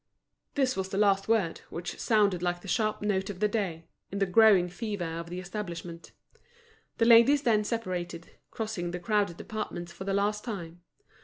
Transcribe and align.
This 0.55 0.75
was 0.75 0.89
the 0.89 0.97
last 0.97 1.27
word, 1.27 1.59
which 1.69 1.99
sounded 1.99 2.41
like 2.41 2.61
the 2.61 2.67
sharp 2.67 3.03
note 3.03 3.29
of 3.29 3.39
the 3.39 3.47
day, 3.47 3.85
in 4.11 4.17
the 4.17 4.25
growing 4.25 4.67
fever 4.67 5.05
of 5.05 5.29
the 5.29 5.39
establishment. 5.39 6.11
The 6.97 7.05
ladies 7.05 7.43
then 7.43 7.63
separated, 7.63 8.31
crossing 8.49 8.89
the 8.89 8.99
crowded 8.99 9.37
departments 9.37 9.91
for 9.91 10.05
the 10.05 10.15
last 10.15 10.43
time. 10.43 10.81